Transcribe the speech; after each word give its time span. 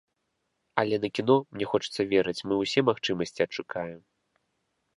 Але 0.83 0.95
на 1.03 1.09
кіно, 1.17 1.35
мне 1.57 1.65
хочацца 1.75 2.01
верыць, 2.15 2.35
мы 2.51 2.59
ўсе 2.63 2.79
магчымасці 2.89 3.39
адшукаем. 3.49 4.01